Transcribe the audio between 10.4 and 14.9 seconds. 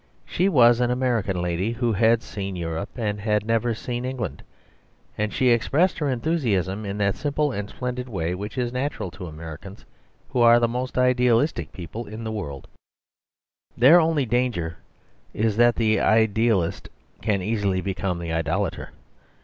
the most idealistic people in the whole world. Their only danger